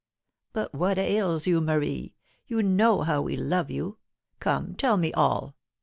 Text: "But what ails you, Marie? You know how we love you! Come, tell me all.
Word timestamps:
"But 0.51 0.73
what 0.73 0.97
ails 0.97 1.45
you, 1.45 1.61
Marie? 1.61 2.15
You 2.47 2.63
know 2.63 3.03
how 3.03 3.21
we 3.21 3.37
love 3.37 3.69
you! 3.69 3.99
Come, 4.39 4.73
tell 4.73 4.97
me 4.97 5.13
all. 5.13 5.55